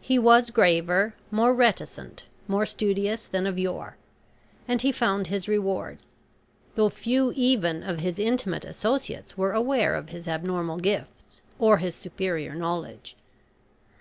[0.00, 3.96] He was graver, more reticent, more studious than of yore,
[4.66, 5.98] and he found his reward,
[6.74, 11.94] though few even of his intimate associates were aware of his abnormal gifts, or his
[11.94, 13.16] superior knowledge.